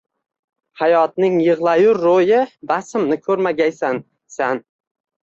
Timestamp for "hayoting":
0.81-1.35